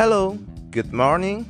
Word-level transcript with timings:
Hello, 0.00 0.32
good 0.72 0.96
morning. 0.96 1.44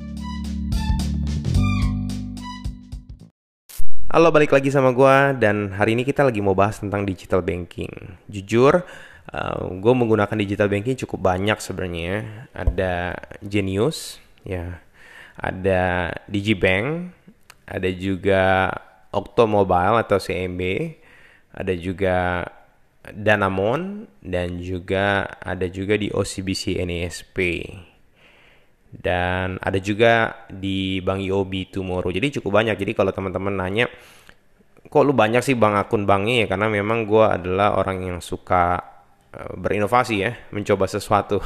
Halo, 4.11 4.35
balik 4.35 4.51
lagi 4.51 4.75
sama 4.75 4.91
gua 4.91 5.31
dan 5.39 5.71
hari 5.71 5.95
ini 5.95 6.03
kita 6.03 6.27
lagi 6.27 6.43
mau 6.43 6.59
bahas 6.59 6.83
tentang 6.83 7.07
digital 7.07 7.47
banking. 7.47 7.95
Jujur, 8.27 8.83
uh, 9.31 9.63
gue 9.71 9.95
menggunakan 9.95 10.35
digital 10.35 10.67
banking 10.67 10.99
cukup 10.99 11.31
banyak 11.31 11.63
sebenarnya. 11.63 12.51
Ada 12.51 13.23
Genius, 13.39 14.19
ya, 14.43 14.83
ada 15.39 16.11
Digibank, 16.27 17.15
ada 17.71 17.87
juga 17.95 18.75
Okto 19.15 19.47
Mobile 19.47 20.03
atau 20.03 20.19
CMB, 20.19 20.63
ada 21.55 21.75
juga 21.79 22.51
Danamon 23.15 24.11
dan 24.27 24.59
juga 24.59 25.39
ada 25.39 25.71
juga 25.71 25.95
di 25.95 26.11
OCBC 26.11 26.83
NESP 26.83 27.39
dan 28.91 29.55
ada 29.63 29.79
juga 29.79 30.47
di 30.51 30.99
Bank 30.99 31.23
IOB 31.23 31.71
Tomorrow. 31.71 32.11
Jadi 32.11 32.43
cukup 32.43 32.59
banyak. 32.59 32.75
Jadi 32.75 32.93
kalau 32.99 33.15
teman-teman 33.15 33.55
nanya, 33.55 33.87
kok 34.91 35.03
lu 35.07 35.15
banyak 35.15 35.41
sih 35.47 35.55
bang 35.55 35.79
akun 35.79 36.05
banknya 36.05 36.45
ya? 36.45 36.47
Karena 36.51 36.67
memang 36.67 37.07
gue 37.07 37.23
adalah 37.23 37.79
orang 37.79 38.03
yang 38.03 38.19
suka 38.19 38.83
uh, 39.31 39.55
berinovasi 39.55 40.27
ya, 40.27 40.35
mencoba 40.51 40.91
sesuatu. 40.91 41.39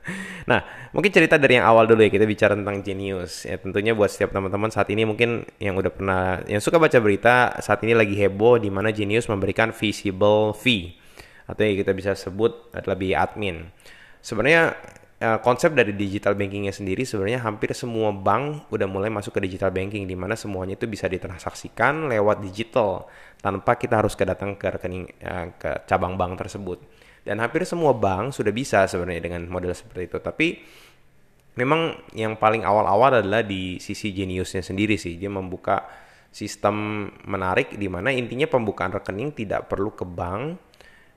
nah, 0.50 0.90
mungkin 0.90 1.14
cerita 1.14 1.38
dari 1.38 1.62
yang 1.62 1.70
awal 1.70 1.86
dulu 1.86 2.02
ya. 2.02 2.10
Kita 2.10 2.26
bicara 2.26 2.58
tentang 2.58 2.82
Genius. 2.82 3.46
Ya 3.46 3.62
tentunya 3.62 3.94
buat 3.94 4.10
setiap 4.10 4.34
teman-teman 4.34 4.74
saat 4.74 4.90
ini 4.90 5.06
mungkin 5.06 5.46
yang 5.62 5.78
udah 5.78 5.94
pernah, 5.94 6.42
yang 6.50 6.58
suka 6.58 6.82
baca 6.82 6.98
berita 6.98 7.62
saat 7.62 7.78
ini 7.86 7.94
lagi 7.94 8.18
heboh 8.18 8.58
di 8.58 8.74
mana 8.74 8.90
Genius 8.90 9.30
memberikan 9.30 9.70
visible 9.70 10.50
fee 10.50 10.98
atau 11.48 11.62
yang 11.64 11.78
kita 11.80 11.94
bisa 11.94 12.12
sebut 12.18 12.74
biaya 12.74 13.24
admin. 13.24 13.70
Sebenarnya 14.20 14.76
uh, 15.22 15.38
konsep 15.42 15.74
dari 15.74 15.94
digital 15.94 16.38
bankingnya 16.38 16.70
sendiri 16.74 17.02
sebenarnya 17.02 17.42
hampir 17.42 17.74
semua 17.74 18.14
bank 18.14 18.70
udah 18.70 18.86
mulai 18.86 19.10
masuk 19.10 19.38
ke 19.38 19.40
digital 19.44 19.74
banking 19.74 20.06
di 20.06 20.14
mana 20.14 20.38
semuanya 20.38 20.78
itu 20.78 20.86
bisa 20.86 21.10
ditransaksikan 21.10 22.10
lewat 22.10 22.42
digital 22.42 23.06
tanpa 23.38 23.78
kita 23.78 24.02
harus 24.02 24.14
kedatang 24.18 24.58
ke 24.58 24.66
rekening 24.66 25.06
uh, 25.22 25.54
ke 25.54 25.86
cabang 25.86 26.18
bank 26.18 26.38
tersebut. 26.38 26.78
Dan 27.26 27.44
hampir 27.44 27.66
semua 27.68 27.92
bank 27.92 28.32
sudah 28.32 28.54
bisa 28.54 28.88
sebenarnya 28.88 29.20
dengan 29.20 29.44
model 29.52 29.76
seperti 29.76 30.08
itu. 30.08 30.18
Tapi 30.22 30.46
memang 31.60 32.08
yang 32.16 32.40
paling 32.40 32.64
awal-awal 32.64 33.20
adalah 33.20 33.44
di 33.44 33.76
sisi 33.82 34.16
Geniusnya 34.16 34.64
sendiri 34.64 34.96
sih. 34.96 35.20
Dia 35.20 35.28
membuka 35.28 35.84
sistem 36.32 37.08
menarik 37.28 37.76
di 37.76 37.88
mana 37.90 38.08
intinya 38.14 38.48
pembukaan 38.48 38.96
rekening 38.96 39.36
tidak 39.36 39.68
perlu 39.68 39.92
ke 39.92 40.08
bank 40.08 40.67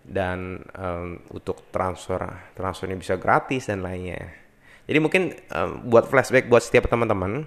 dan 0.02 0.66
um, 0.74 1.22
untuk 1.30 1.70
transfer 1.70 2.20
transfernya 2.58 2.98
bisa 2.98 3.16
gratis 3.18 3.70
dan 3.70 3.86
lainnya. 3.86 4.34
Jadi 4.90 4.98
mungkin 4.98 5.38
um, 5.54 5.88
buat 5.88 6.10
flashback 6.10 6.50
buat 6.50 6.66
setiap 6.66 6.90
teman-teman 6.90 7.46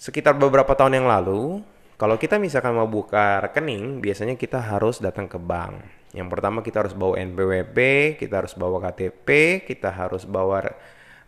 sekitar 0.00 0.34
beberapa 0.34 0.74
tahun 0.74 1.00
yang 1.00 1.08
lalu 1.08 1.62
kalau 1.94 2.18
kita 2.18 2.40
misalkan 2.42 2.74
mau 2.74 2.90
buka 2.90 3.38
rekening 3.46 4.02
biasanya 4.02 4.34
kita 4.34 4.58
harus 4.58 4.98
datang 4.98 5.30
ke 5.30 5.38
bank. 5.38 5.80
Yang 6.14 6.28
pertama 6.30 6.62
kita 6.62 6.82
harus 6.82 6.94
bawa 6.94 7.18
NPWP, 7.18 7.78
kita 8.18 8.42
harus 8.42 8.54
bawa 8.54 8.78
KTP, 8.90 9.60
kita 9.66 9.90
harus 9.90 10.22
bawa 10.22 10.62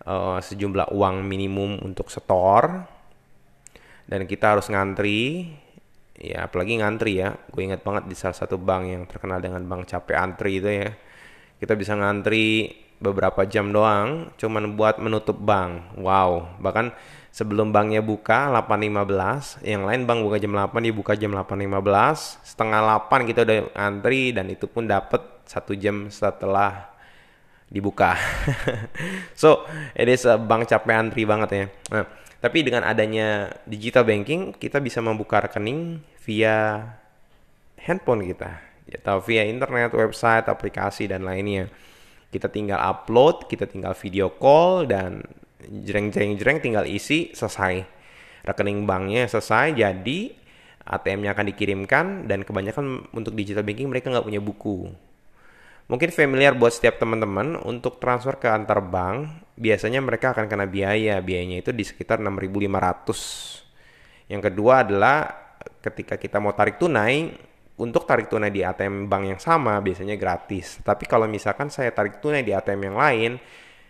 uh, 0.06 0.38
sejumlah 0.38 0.94
uang 0.94 1.26
minimum 1.26 1.82
untuk 1.82 2.10
setor 2.10 2.86
dan 4.06 4.22
kita 4.30 4.56
harus 4.56 4.70
ngantri 4.70 5.50
ya 6.20 6.48
apalagi 6.48 6.80
ngantri 6.80 7.20
ya. 7.20 7.36
Gue 7.52 7.68
ingat 7.68 7.84
banget 7.84 8.08
di 8.08 8.16
salah 8.16 8.36
satu 8.36 8.56
bank 8.56 8.82
yang 8.88 9.02
terkenal 9.04 9.38
dengan 9.40 9.62
bank 9.64 9.88
capek 9.88 10.16
antri 10.16 10.58
itu 10.60 10.68
ya. 10.68 10.90
Kita 11.56 11.72
bisa 11.76 11.96
ngantri 11.96 12.72
beberapa 12.96 13.44
jam 13.44 13.72
doang 13.72 14.32
cuman 14.40 14.76
buat 14.76 14.96
menutup 15.00 15.36
bank. 15.36 15.96
Wow. 16.00 16.60
Bahkan 16.60 16.92
sebelum 17.32 17.68
banknya 17.68 18.00
buka 18.00 18.48
8.15 18.48 19.60
yang 19.60 19.84
lain 19.84 20.08
bank 20.08 20.24
buka 20.24 20.36
jam 20.40 20.52
8 20.56 20.72
dia 20.80 20.94
buka 20.96 21.12
jam 21.12 21.36
8.15 21.36 22.48
setengah 22.48 22.80
8 23.12 23.28
kita 23.28 23.40
udah 23.44 23.58
ngantri 23.76 24.32
dan 24.32 24.48
itu 24.48 24.64
pun 24.64 24.88
dapat 24.88 25.20
satu 25.44 25.76
jam 25.76 26.08
setelah 26.08 26.96
dibuka. 27.68 28.16
So 29.40 29.68
a 29.92 30.04
bank 30.40 30.70
capek 30.70 30.94
antri 30.96 31.28
banget 31.28 31.50
ya. 31.52 31.64
Nah 31.92 32.25
tapi 32.40 32.62
dengan 32.62 32.84
adanya 32.84 33.48
digital 33.64 34.04
banking, 34.04 34.52
kita 34.56 34.78
bisa 34.78 35.00
membuka 35.00 35.40
rekening 35.40 36.04
via 36.22 36.84
handphone 37.80 38.26
kita, 38.28 38.60
atau 39.02 39.18
via 39.24 39.46
internet, 39.48 39.94
website, 39.96 40.46
aplikasi 40.46 41.08
dan 41.08 41.24
lainnya. 41.24 41.72
Kita 42.28 42.52
tinggal 42.52 42.76
upload, 42.82 43.48
kita 43.48 43.64
tinggal 43.64 43.96
video 43.96 44.28
call 44.36 44.84
dan 44.84 45.24
jreng-jreng-jreng 45.64 46.60
tinggal 46.60 46.84
isi 46.84 47.32
selesai. 47.32 47.82
Rekening 48.46 48.84
banknya 48.84 49.26
selesai, 49.26 49.74
jadi 49.74 50.20
ATM-nya 50.86 51.34
akan 51.34 51.46
dikirimkan 51.50 52.06
dan 52.30 52.46
kebanyakan 52.46 53.10
untuk 53.10 53.34
digital 53.34 53.66
banking 53.66 53.90
mereka 53.90 54.06
nggak 54.12 54.22
punya 54.22 54.38
buku. 54.38 54.86
Mungkin 55.86 56.10
familiar 56.10 56.58
buat 56.58 56.74
setiap 56.74 56.98
teman-teman 56.98 57.62
untuk 57.62 58.02
transfer 58.02 58.34
ke 58.42 58.50
antar 58.50 58.82
bank, 58.82 59.46
biasanya 59.54 60.02
mereka 60.02 60.34
akan 60.34 60.50
kena 60.50 60.66
biaya. 60.66 61.22
Biayanya 61.22 61.62
itu 61.62 61.70
di 61.70 61.86
sekitar 61.86 62.18
6.500. 62.18 64.26
Yang 64.26 64.42
kedua 64.50 64.82
adalah 64.82 65.30
ketika 65.78 66.18
kita 66.18 66.42
mau 66.42 66.50
tarik 66.58 66.82
tunai, 66.82 67.30
untuk 67.76 68.08
tarik 68.08 68.26
tunai 68.26 68.50
di 68.50 68.64
ATM 68.64 69.06
bank 69.06 69.24
yang 69.36 69.40
sama 69.40 69.78
biasanya 69.78 70.18
gratis. 70.18 70.82
Tapi 70.82 71.06
kalau 71.06 71.30
misalkan 71.30 71.70
saya 71.70 71.94
tarik 71.94 72.18
tunai 72.18 72.42
di 72.42 72.50
ATM 72.50 72.90
yang 72.90 72.96
lain, 72.98 73.32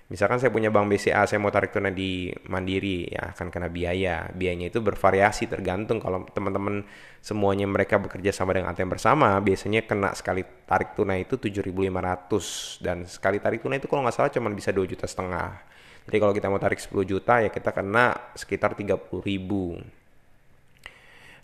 Misalkan 0.07 0.39
saya 0.39 0.55
punya 0.55 0.71
bank 0.71 0.87
BCA, 0.87 1.27
saya 1.27 1.43
mau 1.43 1.51
tarik 1.51 1.75
tunai 1.75 1.91
di 1.91 2.31
Mandiri, 2.47 3.11
ya 3.11 3.35
akan 3.35 3.51
kena 3.51 3.67
biaya. 3.67 4.31
Biayanya 4.31 4.71
itu 4.71 4.79
bervariasi 4.79 5.51
tergantung 5.51 5.99
kalau 5.99 6.23
teman-teman 6.31 6.87
semuanya 7.19 7.67
mereka 7.67 7.99
bekerja 7.99 8.31
sama 8.31 8.55
dengan 8.55 8.71
ATM 8.71 8.95
bersama, 8.95 9.35
biasanya 9.43 9.83
kena 9.83 10.15
sekali 10.15 10.47
tarik 10.63 10.95
tunai 10.95 11.27
itu 11.27 11.35
7.500 11.43 12.87
dan 12.87 13.03
sekali 13.03 13.43
tarik 13.43 13.67
tunai 13.67 13.83
itu 13.83 13.91
kalau 13.91 14.07
nggak 14.07 14.15
salah 14.15 14.31
cuma 14.31 14.47
bisa 14.55 14.71
2 14.71 14.87
juta 14.87 15.11
setengah. 15.11 15.59
Jadi 16.07 16.17
kalau 16.23 16.31
kita 16.31 16.47
mau 16.55 16.63
tarik 16.63 16.79
10 16.79 17.03
juta 17.03 17.43
ya 17.43 17.51
kita 17.51 17.75
kena 17.75 18.15
sekitar 18.39 18.79
30 18.79 19.11
ribu 19.27 19.75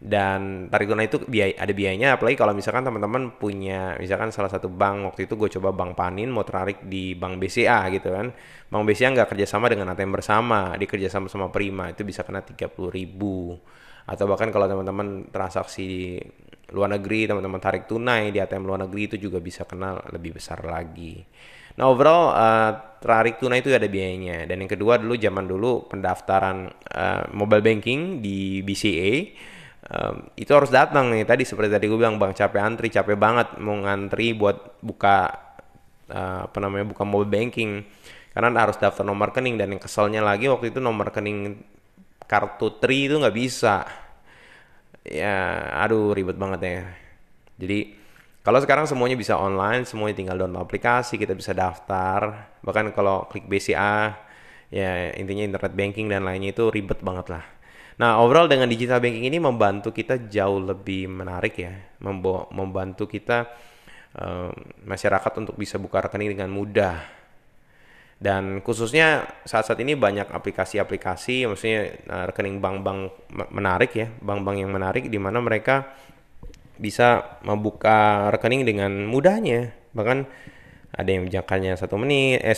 dan 0.02 0.66
tarik 0.66 0.90
tunai 0.90 1.06
itu 1.06 1.22
biaya, 1.22 1.54
ada 1.62 1.70
biayanya 1.70 2.18
apalagi 2.18 2.34
kalau 2.34 2.50
misalkan 2.50 2.82
teman-teman 2.82 3.38
punya 3.38 3.94
misalkan 4.02 4.34
salah 4.34 4.50
satu 4.50 4.66
bank 4.66 5.14
waktu 5.14 5.30
itu 5.30 5.38
gue 5.38 5.46
coba 5.54 5.70
bank 5.70 5.94
Panin 5.94 6.26
mau 6.26 6.42
tarik 6.42 6.82
di 6.82 7.14
bank 7.14 7.38
BCA 7.38 7.86
gitu 7.94 8.10
kan. 8.10 8.34
Bank 8.66 8.82
BCA 8.82 9.14
nggak 9.14 9.30
kerjasama 9.30 9.70
dengan 9.70 9.94
ATM 9.94 10.10
bersama 10.10 10.74
dia 10.74 10.90
kerjasama 10.90 11.30
sama 11.30 11.54
Prima 11.54 11.86
itu 11.94 12.02
bisa 12.02 12.26
kena 12.26 12.42
30 12.42 12.66
ribu. 12.90 13.54
Atau 14.02 14.26
bahkan 14.26 14.50
kalau 14.50 14.66
teman-teman 14.66 15.30
transaksi 15.30 15.86
di 15.86 16.02
luar 16.74 16.98
negeri 16.98 17.30
teman-teman 17.30 17.62
tarik 17.62 17.86
tunai 17.86 18.34
di 18.34 18.42
ATM 18.42 18.66
luar 18.66 18.82
negeri 18.82 19.06
itu 19.06 19.16
juga 19.22 19.38
bisa 19.38 19.62
kena 19.70 20.02
lebih 20.10 20.34
besar 20.34 20.66
lagi. 20.66 21.22
Nah 21.78 21.86
overall 21.86 22.34
uh, 22.34 22.98
tarik 22.98 23.38
tunai 23.38 23.62
itu 23.62 23.70
ada 23.70 23.86
biayanya. 23.86 24.50
Dan 24.50 24.66
yang 24.66 24.70
kedua 24.74 24.98
dulu 24.98 25.14
zaman 25.14 25.46
dulu 25.46 25.86
pendaftaran 25.86 26.66
uh, 26.90 27.30
mobile 27.30 27.62
banking 27.62 28.19
di 28.19 28.66
BCA 28.66 29.14
um, 29.88 30.31
itu 30.38 30.50
harus 30.53 30.70
datang 30.70 31.10
nih. 31.10 31.26
Tadi 31.26 31.43
seperti 31.43 31.70
tadi 31.72 31.84
gue 31.91 31.98
bilang 31.98 32.20
bang 32.20 32.34
capek 32.34 32.60
antri 32.62 32.88
capek 32.93 33.16
banget 33.19 33.59
mau 33.59 33.75
ngantri 33.78 34.37
buat 34.37 34.78
buka 34.84 35.32
uh, 36.12 36.47
apa 36.47 36.59
namanya 36.62 36.87
buka 36.93 37.03
mobile 37.03 37.31
banking. 37.31 37.82
Karena 38.32 38.48
harus 38.65 38.81
daftar 38.81 39.04
nomor 39.04 39.34
rekening 39.34 39.60
dan 39.60 39.69
yang 39.76 39.82
keselnya 39.82 40.25
lagi 40.25 40.48
waktu 40.48 40.72
itu 40.72 40.81
nomor 40.81 41.12
rekening 41.12 41.60
kartu 42.25 42.81
tri 42.81 43.10
itu 43.10 43.19
nggak 43.20 43.37
bisa. 43.37 43.84
Ya 45.03 45.69
aduh 45.82 46.14
ribet 46.14 46.38
banget 46.38 46.60
ya. 46.62 46.82
Jadi 47.59 47.78
kalau 48.43 48.59
sekarang 48.59 48.88
semuanya 48.91 49.14
bisa 49.14 49.38
online 49.38 49.87
semuanya 49.87 50.17
tinggal 50.19 50.37
download 50.40 50.64
aplikasi 50.64 51.20
kita 51.20 51.37
bisa 51.37 51.52
daftar. 51.52 52.50
Bahkan 52.64 52.96
kalau 52.96 53.28
klik 53.28 53.44
BCA 53.50 54.17
ya 54.73 55.12
intinya 55.20 55.44
internet 55.44 55.73
banking 55.76 56.08
dan 56.08 56.25
lainnya 56.25 56.56
itu 56.56 56.73
ribet 56.73 57.05
banget 57.05 57.28
lah 57.28 57.44
Nah, 58.00 58.20
overall 58.24 58.48
dengan 58.48 58.70
digital 58.72 59.02
banking 59.04 59.28
ini 59.28 59.36
membantu 59.36 59.92
kita 59.92 60.28
jauh 60.30 60.60
lebih 60.62 61.12
menarik 61.12 61.54
ya, 61.60 61.72
membantu 62.52 63.04
kita 63.04 63.44
uh, 64.16 64.48
masyarakat 64.88 65.32
untuk 65.44 65.54
bisa 65.60 65.76
buka 65.76 66.08
rekening 66.08 66.32
dengan 66.36 66.48
mudah. 66.48 66.96
Dan 68.22 68.62
khususnya 68.62 69.26
saat-saat 69.42 69.82
ini 69.82 69.98
banyak 69.98 70.30
aplikasi-aplikasi, 70.30 71.50
maksudnya 71.50 71.90
uh, 72.06 72.24
rekening 72.30 72.62
bank-bank 72.62 73.12
menarik 73.50 73.92
ya, 73.92 74.08
bank-bank 74.22 74.56
yang 74.62 74.70
menarik 74.70 75.10
di 75.10 75.18
mana 75.18 75.42
mereka 75.42 75.90
bisa 76.78 77.38
membuka 77.44 78.30
rekening 78.30 78.64
dengan 78.64 79.04
mudahnya. 79.04 79.74
Bahkan 79.92 80.18
ada 80.92 81.08
yang 81.08 81.24
jangkanya 81.24 81.72
satu 81.80 81.96
menit 81.96 82.44
eh 82.44 82.52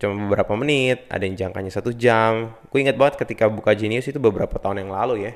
cuma 0.00 0.16
beberapa 0.26 0.56
menit 0.56 1.04
ada 1.12 1.20
yang 1.28 1.36
jangkanya 1.36 1.68
satu 1.68 1.92
jam. 1.92 2.56
Gue 2.72 2.80
ingat 2.80 2.96
banget 2.96 3.20
ketika 3.20 3.46
buka 3.52 3.76
Genius 3.76 4.08
itu 4.08 4.16
beberapa 4.16 4.56
tahun 4.56 4.88
yang 4.88 4.90
lalu 4.90 5.28
ya. 5.28 5.32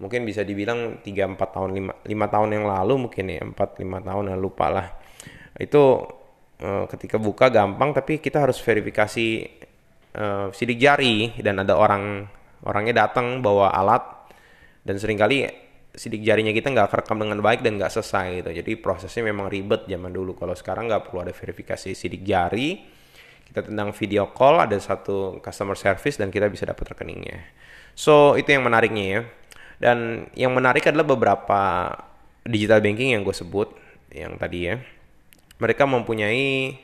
Mungkin 0.00 0.24
bisa 0.24 0.42
dibilang 0.42 1.04
3 1.04 1.36
4 1.36 1.38
tahun 1.38 1.70
5 1.76 2.08
5 2.08 2.34
tahun 2.34 2.48
yang 2.56 2.64
lalu 2.66 2.94
mungkin 3.08 3.24
ya 3.28 3.44
4 3.44 3.84
5 3.84 4.08
tahun 4.08 4.24
ya 4.32 4.36
lupa 4.40 4.66
lah. 4.72 4.86
Itu 5.60 6.08
uh, 6.64 6.84
ketika 6.88 7.20
buka 7.20 7.52
gampang 7.52 7.92
tapi 7.92 8.18
kita 8.18 8.48
harus 8.48 8.58
verifikasi 8.58 9.26
uh, 10.16 10.48
sidik 10.56 10.80
jari 10.80 11.36
dan 11.44 11.62
ada 11.62 11.76
orang 11.76 12.24
orangnya 12.64 13.06
datang 13.06 13.44
bawa 13.44 13.70
alat. 13.76 14.02
Dan 14.84 14.96
sering 14.96 15.20
kali 15.20 15.44
sidik 15.94 16.26
jarinya 16.26 16.50
kita 16.50 16.74
nggak 16.74 16.90
kerekam 16.90 17.22
dengan 17.22 17.38
baik 17.38 17.62
dan 17.62 17.78
nggak 17.78 17.90
selesai 17.94 18.42
gitu. 18.42 18.50
Jadi 18.50 18.72
prosesnya 18.82 19.30
memang 19.30 19.46
ribet 19.46 19.86
zaman 19.86 20.10
dulu. 20.10 20.34
Kalau 20.34 20.52
sekarang 20.52 20.90
nggak 20.90 21.08
perlu 21.08 21.22
ada 21.22 21.32
verifikasi 21.32 21.94
sidik 21.94 22.26
jari, 22.26 22.82
kita 23.46 23.70
tendang 23.70 23.94
video 23.94 24.34
call, 24.34 24.58
ada 24.66 24.74
satu 24.76 25.38
customer 25.38 25.78
service 25.78 26.18
dan 26.18 26.34
kita 26.34 26.50
bisa 26.50 26.66
dapat 26.66 26.90
rekeningnya. 26.94 27.38
So 27.94 28.34
itu 28.34 28.50
yang 28.50 28.66
menariknya 28.66 29.04
ya. 29.06 29.20
Dan 29.78 30.28
yang 30.34 30.54
menarik 30.54 30.86
adalah 30.90 31.06
beberapa 31.06 31.62
digital 32.46 32.82
banking 32.82 33.14
yang 33.14 33.22
gue 33.22 33.34
sebut 33.34 33.70
yang 34.10 34.34
tadi 34.34 34.70
ya. 34.70 34.82
Mereka 35.62 35.86
mempunyai 35.86 36.74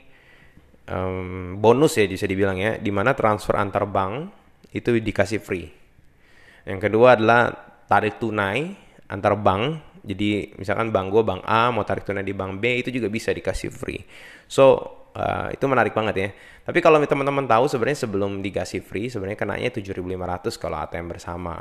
um, 0.87 1.59
bonus 1.59 1.99
ya 1.99 2.07
bisa 2.07 2.31
dibilang 2.31 2.59
ya, 2.59 2.79
di 2.79 2.95
mana 2.95 3.15
transfer 3.19 3.59
antar 3.59 3.87
bank 3.91 4.31
itu 4.71 4.95
dikasih 5.03 5.43
free. 5.43 5.67
Yang 6.63 6.91
kedua 6.91 7.19
adalah 7.19 7.51
tarik 7.91 8.23
tunai 8.23 8.90
antar 9.11 9.35
bank. 9.35 9.91
Jadi 10.01 10.57
misalkan 10.57 10.89
bank 10.95 11.13
gue 11.13 11.23
bank 11.27 11.43
A 11.45 11.69
mau 11.69 11.85
tarik 11.85 12.09
tunai 12.09 12.25
di 12.25 12.33
bank 12.33 12.57
B 12.57 12.81
itu 12.81 12.89
juga 12.89 13.13
bisa 13.13 13.35
dikasih 13.35 13.69
free. 13.69 14.01
So 14.49 14.65
uh, 15.13 15.53
itu 15.53 15.65
menarik 15.67 15.93
banget 15.93 16.15
ya. 16.17 16.29
Tapi 16.65 16.79
kalau 16.81 17.03
teman-teman 17.03 17.45
tahu 17.45 17.67
sebenarnya 17.67 18.07
sebelum 18.07 18.41
dikasih 18.41 18.81
free 18.81 19.11
sebenarnya 19.11 19.37
kenanya 19.37 19.69
7.500 19.75 20.57
kalau 20.57 20.77
ATM 20.81 21.07
bersama. 21.11 21.55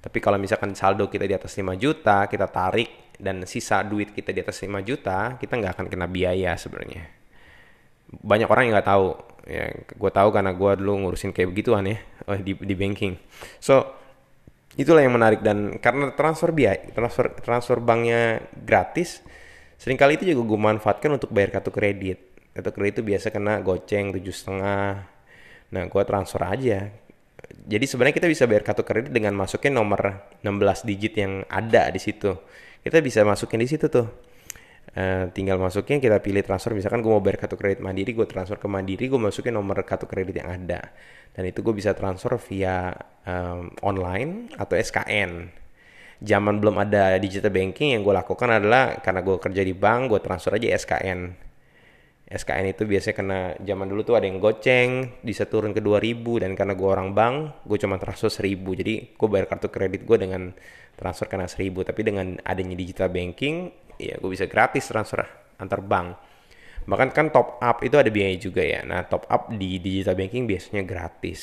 Tapi 0.00 0.18
kalau 0.22 0.38
misalkan 0.38 0.72
saldo 0.78 1.10
kita 1.10 1.26
di 1.26 1.34
atas 1.34 1.52
5 1.58 1.74
juta, 1.74 2.30
kita 2.30 2.46
tarik 2.46 3.18
dan 3.18 3.44
sisa 3.44 3.82
duit 3.84 4.14
kita 4.14 4.30
di 4.30 4.40
atas 4.40 4.62
5 4.62 4.80
juta, 4.86 5.36
kita 5.36 5.58
nggak 5.58 5.72
akan 5.76 5.86
kena 5.90 6.06
biaya 6.06 6.54
sebenarnya. 6.56 7.04
Banyak 8.08 8.48
orang 8.48 8.70
yang 8.70 8.74
nggak 8.78 8.88
tahu. 8.88 9.08
Ya, 9.50 9.66
gue 9.74 10.10
tahu 10.14 10.28
karena 10.30 10.54
gue 10.54 10.70
dulu 10.78 10.92
ngurusin 11.04 11.34
kayak 11.34 11.50
begituan 11.50 11.82
ya 11.82 11.98
oh, 12.28 12.38
di, 12.38 12.54
di 12.54 12.74
banking. 12.78 13.18
So 13.58 13.98
itulah 14.80 15.04
yang 15.04 15.12
menarik 15.12 15.44
dan 15.44 15.76
karena 15.76 16.08
transfer 16.16 16.48
biaya, 16.56 16.80
transfer 16.96 17.28
transfer 17.44 17.76
banknya 17.84 18.40
gratis, 18.64 19.20
sering 19.76 20.00
kali 20.00 20.16
itu 20.16 20.32
juga 20.32 20.56
gue 20.56 20.60
manfaatkan 20.72 21.12
untuk 21.12 21.28
bayar 21.28 21.60
kartu 21.60 21.68
kredit. 21.68 22.18
Kartu 22.56 22.70
kredit 22.72 22.96
itu 22.96 23.04
biasa 23.04 23.28
kena 23.28 23.60
goceng 23.60 24.16
tujuh 24.16 24.32
setengah. 24.32 25.04
Nah, 25.70 25.82
gue 25.84 26.02
transfer 26.08 26.42
aja. 26.42 26.88
Jadi 27.68 27.84
sebenarnya 27.84 28.16
kita 28.16 28.28
bisa 28.32 28.48
bayar 28.48 28.64
kartu 28.64 28.82
kredit 28.82 29.12
dengan 29.12 29.36
masukin 29.36 29.76
nomor 29.76 30.32
16 30.40 30.88
digit 30.88 31.12
yang 31.20 31.44
ada 31.46 31.92
di 31.92 32.00
situ. 32.00 32.32
Kita 32.80 33.04
bisa 33.04 33.20
masukin 33.22 33.60
di 33.60 33.68
situ 33.68 33.86
tuh. 33.92 34.29
Uh, 34.90 35.30
tinggal 35.30 35.54
masukin 35.54 36.02
kita 36.02 36.18
pilih 36.18 36.42
transfer. 36.42 36.74
Misalkan 36.74 36.98
gue 36.98 37.10
mau 37.10 37.22
bayar 37.22 37.46
kartu 37.46 37.54
kredit 37.54 37.78
mandiri 37.78 38.10
gue 38.10 38.26
transfer 38.26 38.58
ke 38.58 38.66
mandiri 38.66 39.06
gue 39.06 39.20
masukin 39.22 39.54
nomor 39.54 39.86
kartu 39.86 40.10
kredit 40.10 40.42
yang 40.42 40.50
ada. 40.50 40.90
Dan 41.30 41.46
itu 41.46 41.62
gue 41.62 41.70
bisa 41.70 41.94
transfer 41.94 42.34
via 42.42 42.90
um, 43.22 43.70
online 43.86 44.50
atau 44.58 44.74
SKN 44.74 45.60
zaman 46.20 46.60
belum 46.60 46.76
ada 46.76 47.16
digital 47.16 47.48
banking 47.48 47.96
yang 47.96 48.04
gue 48.04 48.12
lakukan 48.12 48.48
adalah 48.52 49.00
karena 49.00 49.24
gue 49.24 49.36
kerja 49.40 49.62
di 49.64 49.72
bank 49.72 50.12
gue 50.12 50.20
transfer 50.20 50.52
aja 50.52 50.68
SKN 50.76 51.32
SKN 52.30 52.70
itu 52.70 52.86
biasanya 52.86 53.16
kena 53.16 53.40
zaman 53.58 53.90
dulu 53.90 54.06
tuh 54.06 54.14
ada 54.20 54.28
yang 54.28 54.38
goceng 54.38 55.18
bisa 55.24 55.50
turun 55.50 55.74
ke 55.74 55.82
2000 55.82 56.46
dan 56.46 56.54
karena 56.54 56.78
gue 56.78 56.86
orang 56.86 57.10
bank 57.10 57.66
gue 57.66 57.78
cuma 57.80 57.96
transfer 57.98 58.30
1000 58.30 58.54
jadi 58.54 58.94
gue 59.16 59.28
bayar 59.32 59.50
kartu 59.50 59.72
kredit 59.72 60.06
gue 60.06 60.16
dengan 60.20 60.54
transfer 60.94 61.26
kena 61.26 61.48
1000 61.48 61.72
tapi 61.88 62.00
dengan 62.04 62.36
adanya 62.46 62.76
digital 62.76 63.10
banking 63.10 63.72
ya 64.00 64.16
gue 64.16 64.30
bisa 64.32 64.48
gratis 64.48 64.88
transfer 64.88 65.20
antar 65.60 65.84
bank. 65.84 66.16
Bahkan 66.88 67.08
kan 67.12 67.26
top 67.28 67.60
up 67.60 67.84
itu 67.84 68.00
ada 68.00 68.08
biaya 68.08 68.34
juga 68.40 68.64
ya. 68.64 68.80
Nah 68.82 69.04
top 69.04 69.28
up 69.28 69.52
di 69.52 69.76
digital 69.76 70.16
banking 70.16 70.48
biasanya 70.48 70.82
gratis. 70.82 71.40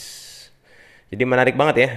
Jadi 1.14 1.24
menarik 1.24 1.54
banget 1.54 1.76
ya. 1.78 1.90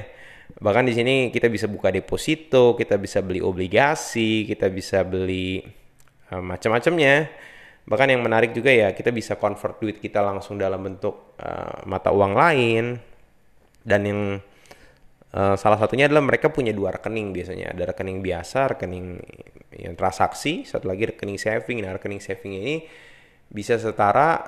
Bahkan 0.60 0.84
di 0.84 0.92
sini 0.92 1.14
kita 1.32 1.46
bisa 1.48 1.70
buka 1.70 1.88
deposito 1.94 2.74
kita 2.74 2.98
bisa 2.98 3.22
beli 3.22 3.38
obligasi 3.40 4.44
kita 4.44 4.68
bisa 4.68 5.02
beli 5.06 5.64
uh, 6.30 6.42
macam-macamnya. 6.42 7.32
Bahkan 7.88 8.06
yang 8.12 8.22
menarik 8.22 8.52
juga 8.52 8.70
ya 8.70 8.92
kita 8.92 9.10
bisa 9.10 9.40
convert 9.40 9.80
duit 9.80 9.98
kita 9.98 10.20
langsung 10.20 10.60
dalam 10.60 10.84
bentuk 10.84 11.34
uh, 11.40 11.86
mata 11.88 12.12
uang 12.12 12.36
lain. 12.36 12.84
Dan 13.80 14.00
yang 14.04 14.20
Uh, 15.30 15.54
salah 15.54 15.78
satunya 15.78 16.10
adalah 16.10 16.26
mereka 16.26 16.50
punya 16.50 16.74
dua 16.74 16.90
rekening 16.90 17.30
biasanya. 17.30 17.70
Ada 17.70 17.94
rekening 17.94 18.18
biasa, 18.18 18.74
rekening 18.74 19.06
yang 19.78 19.94
transaksi, 19.94 20.66
satu 20.66 20.90
lagi 20.90 21.06
rekening 21.14 21.38
saving. 21.38 21.78
Nah, 21.86 21.94
rekening 21.94 22.18
saving 22.18 22.58
ini 22.58 22.74
bisa 23.46 23.78
setara 23.78 24.42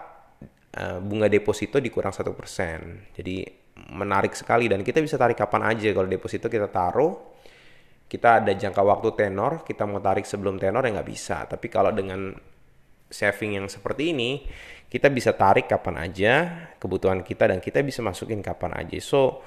uh, 0.74 0.98
bunga 0.98 1.30
deposito 1.30 1.78
dikurang 1.78 2.10
satu 2.10 2.34
persen. 2.34 3.06
Jadi 3.14 3.46
menarik 3.94 4.34
sekali 4.34 4.66
dan 4.66 4.82
kita 4.82 4.98
bisa 4.98 5.14
tarik 5.14 5.38
kapan 5.38 5.70
aja 5.70 5.88
kalau 5.94 6.08
deposito 6.10 6.50
kita 6.50 6.66
taruh. 6.66 7.30
Kita 8.10 8.44
ada 8.44 8.52
jangka 8.52 8.82
waktu 8.84 9.08
tenor, 9.16 9.64
kita 9.64 9.88
mau 9.88 9.96
tarik 9.96 10.28
sebelum 10.28 10.60
tenor 10.60 10.84
ya 10.84 10.92
nggak 10.92 11.08
bisa. 11.08 11.48
Tapi 11.48 11.72
kalau 11.72 11.96
dengan 11.96 12.36
saving 13.08 13.56
yang 13.56 13.72
seperti 13.72 14.12
ini, 14.12 14.44
kita 14.92 15.08
bisa 15.08 15.32
tarik 15.32 15.64
kapan 15.64 15.96
aja 15.96 16.32
kebutuhan 16.76 17.24
kita 17.24 17.48
dan 17.48 17.64
kita 17.64 17.80
bisa 17.80 18.04
masukin 18.04 18.44
kapan 18.44 18.76
aja. 18.76 19.00
So 19.00 19.40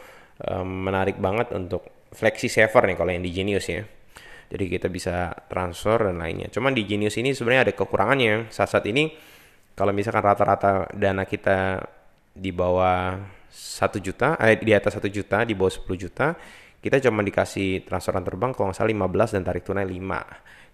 um, 0.43 0.89
menarik 0.89 1.15
banget 1.21 1.53
untuk 1.55 1.85
flexi 2.11 2.51
saver 2.51 2.87
nih 2.87 2.97
kalau 2.97 3.11
yang 3.11 3.23
di 3.23 3.31
Genius 3.31 3.67
ya. 3.67 3.83
Jadi 4.45 4.65
kita 4.69 4.87
bisa 4.93 5.33
transfer 5.49 6.11
dan 6.11 6.21
lainnya. 6.21 6.53
Cuman 6.53 6.71
di 6.71 6.85
Genius 6.85 7.17
ini 7.17 7.33
sebenarnya 7.33 7.71
ada 7.71 7.73
kekurangannya. 7.73 8.53
Saat 8.53 8.77
saat 8.77 8.85
ini 8.85 9.09
kalau 9.75 9.91
misalkan 9.91 10.23
rata-rata 10.23 10.87
dana 10.95 11.25
kita 11.27 11.83
di 12.31 12.51
bawah 12.55 13.19
satu 13.51 13.97
juta, 14.03 14.35
eh, 14.39 14.59
di 14.59 14.71
atas 14.75 14.99
satu 14.99 15.07
juta, 15.07 15.47
di 15.47 15.55
bawah 15.55 15.71
10 15.71 15.95
juta, 15.95 16.35
kita 16.83 16.99
cuma 16.99 17.23
dikasih 17.23 17.87
transferan 17.87 18.21
terbang 18.21 18.51
kalau 18.51 18.69
nggak 18.69 18.77
salah 18.77 18.91
15 18.91 19.31
dan 19.35 19.41
tarik 19.47 19.63
tunai 19.63 19.87
5. 19.87 20.21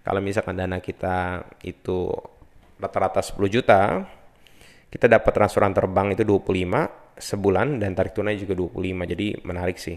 Kalau 0.02 0.18
misalkan 0.18 0.58
dana 0.58 0.82
kita 0.82 1.46
itu 1.62 2.10
rata-rata 2.82 3.22
10 3.22 3.46
juta, 3.46 4.02
kita 4.92 5.08
dapat 5.08 5.32
transferan 5.32 5.72
terbang 5.72 6.12
itu 6.12 6.20
25, 6.20 7.16
sebulan 7.16 7.80
dan 7.80 7.96
tarik 7.96 8.12
tunai 8.12 8.36
juga 8.36 8.52
25. 8.52 8.76
Jadi 9.08 9.26
menarik 9.40 9.80
sih. 9.80 9.96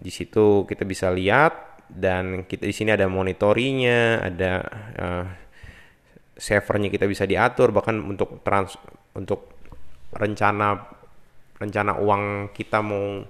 Di 0.00 0.08
situ 0.08 0.64
kita 0.64 0.88
bisa 0.88 1.12
lihat 1.12 1.84
dan 1.92 2.48
kita 2.48 2.64
di 2.64 2.72
sini 2.72 2.96
ada 2.96 3.04
monitorinya, 3.12 4.24
ada 4.24 4.52
uh, 4.96 5.26
savernya 6.34 6.88
kita 6.88 7.04
bisa 7.04 7.28
diatur 7.28 7.70
bahkan 7.76 8.00
untuk 8.00 8.40
trans 8.40 8.74
untuk 9.14 9.54
rencana 10.16 10.82
rencana 11.60 12.00
uang 12.02 12.50
kita 12.50 12.82
mau 12.82 13.22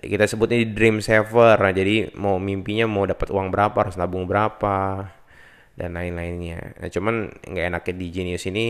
kita 0.00 0.24
sebutnya 0.24 0.64
di 0.64 0.72
dream 0.72 1.04
saver 1.04 1.60
nah, 1.60 1.74
jadi 1.74 2.16
mau 2.16 2.40
mimpinya 2.40 2.88
mau 2.88 3.04
dapat 3.04 3.28
uang 3.28 3.52
berapa 3.52 3.76
harus 3.76 4.00
nabung 4.00 4.24
berapa 4.24 5.04
dan 5.76 5.90
lain-lainnya 5.92 6.80
nah 6.80 6.88
cuman 6.88 7.28
nggak 7.44 7.66
enaknya 7.68 7.94
di 8.00 8.06
Genius 8.08 8.48
ini 8.48 8.66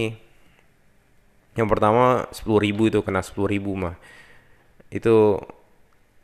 yang 1.61 1.69
pertama 1.69 2.25
10 2.33 2.41
ribu 2.57 2.89
itu 2.89 3.05
kena 3.05 3.21
10 3.21 3.37
ribu 3.45 3.77
mah. 3.77 4.01
Itu 4.89 5.37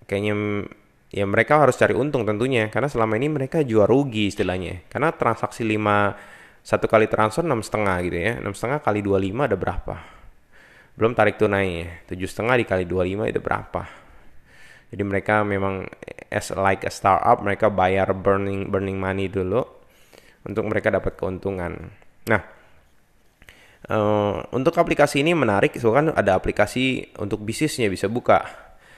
kayaknya 0.09 0.65
ya 1.13 1.29
mereka 1.29 1.61
harus 1.61 1.77
cari 1.77 1.93
untung 1.93 2.25
tentunya 2.25 2.73
karena 2.73 2.89
selama 2.89 3.21
ini 3.21 3.29
mereka 3.29 3.61
jual 3.61 3.85
rugi 3.85 4.33
istilahnya. 4.33 4.89
Karena 4.89 5.13
transaksi 5.13 5.61
5 5.61 6.65
satu 6.65 6.89
kali 6.89 7.07
transfer 7.07 7.45
enam 7.45 7.61
setengah 7.61 7.97
gitu 8.09 8.17
ya. 8.17 8.33
Enam 8.41 8.57
setengah 8.57 8.81
kali 8.81 9.05
25 9.05 9.45
ada 9.45 9.57
berapa? 9.61 9.95
Belum 10.97 11.13
tarik 11.13 11.37
tunai 11.37 11.85
tujuh 12.09 12.25
setengah 12.25 12.57
dikali 12.65 12.89
25 12.89 13.29
itu 13.29 13.41
berapa? 13.45 13.83
Jadi 14.89 15.03
mereka 15.05 15.45
memang 15.45 15.85
as 16.33 16.49
like 16.57 16.89
a 16.89 16.93
startup 16.95 17.45
mereka 17.45 17.69
bayar 17.69 18.11
burning 18.17 18.73
burning 18.73 18.97
money 18.97 19.29
dulu 19.29 19.61
untuk 20.47 20.65
mereka 20.65 20.89
dapat 20.89 21.19
keuntungan. 21.21 21.93
Nah 22.31 22.56
Uh, 23.87 24.43
untuk 24.51 24.75
aplikasi 24.75 25.23
ini 25.23 25.31
menarik, 25.31 25.79
so 25.79 25.95
kan 25.95 26.11
ada 26.11 26.35
aplikasi 26.35 27.15
untuk 27.23 27.47
bisnisnya 27.47 27.87
bisa 27.87 28.11
buka. 28.11 28.43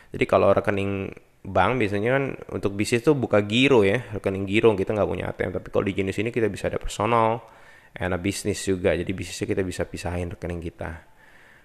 Jadi 0.09 0.25
kalau 0.25 0.49
rekening 0.49 1.13
bank 1.45 1.77
biasanya 1.77 2.11
kan 2.17 2.25
untuk 2.57 2.73
bisnis 2.73 3.05
tuh 3.05 3.13
buka 3.13 3.45
giro 3.45 3.85
ya, 3.85 4.01
rekening 4.17 4.49
giro 4.49 4.73
kita 4.73 4.97
nggak 4.97 5.09
punya 5.09 5.25
ATM. 5.29 5.53
Tapi 5.61 5.69
kalau 5.69 5.85
di 5.85 5.93
jenis 5.93 6.17
ini 6.25 6.33
kita 6.33 6.49
bisa 6.49 6.73
ada 6.73 6.81
personal, 6.81 7.45
ada 7.93 8.17
bisnis 8.17 8.65
juga. 8.65 8.97
Jadi 8.97 9.13
bisnisnya 9.13 9.45
kita 9.45 9.61
bisa 9.61 9.85
pisahin 9.85 10.33
rekening 10.33 10.65
kita. 10.65 10.91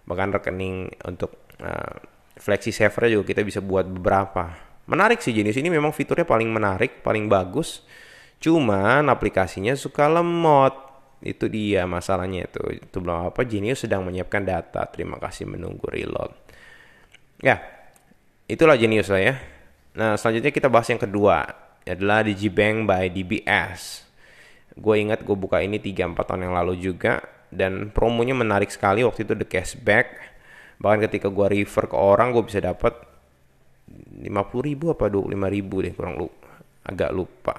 Bahkan 0.03 0.27
rekening 0.44 0.92
untuk 1.08 1.48
uh, 1.63 1.96
flexi 2.36 2.75
saver 2.75 3.08
juga 3.08 3.32
kita 3.32 3.42
bisa 3.48 3.63
buat 3.63 3.88
beberapa. 3.88 4.51
Menarik 4.84 5.24
sih 5.24 5.32
jenis 5.32 5.56
ini 5.56 5.72
memang 5.72 5.96
fiturnya 5.96 6.27
paling 6.27 6.51
menarik, 6.51 7.00
paling 7.00 7.32
bagus. 7.32 7.88
Cuman 8.44 9.08
aplikasinya 9.08 9.72
suka 9.80 10.12
lemot 10.12 10.83
itu 11.24 11.48
dia 11.48 11.88
masalahnya 11.88 12.46
itu. 12.46 12.84
Itu 12.84 13.00
belum 13.00 13.32
apa 13.32 13.42
Genius 13.48 13.88
sedang 13.88 14.03
menyiapkan 14.03 14.44
data. 14.44 14.84
Terima 14.92 15.18
kasih 15.18 15.48
menunggu 15.48 15.88
reload. 15.88 16.36
Ya 17.39 17.63
itulah 18.46 18.75
Genius 18.75 19.08
lah 19.08 19.24
ya. 19.24 19.36
Nah 19.96 20.20
selanjutnya 20.20 20.51
kita 20.51 20.68
bahas 20.68 20.92
yang 20.92 21.01
kedua. 21.01 21.48
Adalah 21.84 22.24
Digibank 22.24 22.88
by 22.88 23.12
DBS 23.12 24.03
gue 24.74 24.96
ingat 24.98 25.22
gue 25.22 25.38
buka 25.38 25.62
ini 25.62 25.77
3-4 25.77 26.18
tahun 26.18 26.42
yang 26.50 26.56
lalu 26.58 26.74
juga. 26.82 27.22
Dan 27.53 27.94
promonya 27.94 28.34
menarik 28.34 28.74
sekali. 28.74 29.06
Waktu 29.06 29.30
itu 29.30 29.34
the 29.38 29.46
cashback. 29.46 30.18
Bahkan 30.82 31.06
ketika 31.10 31.30
gue 31.30 31.48
refer 31.62 31.86
ke 31.86 31.98
orang 31.98 32.34
gue 32.34 32.44
bisa 32.44 32.58
dapat 32.58 32.98
50 33.94 34.25
ribu 34.65 34.89
apa 34.89 35.06
25 35.06 35.30
ribu 35.53 35.75
deh 35.86 35.94
kurang 35.94 36.18
lu 36.18 36.27
agak 36.84 37.13
lupa. 37.13 37.56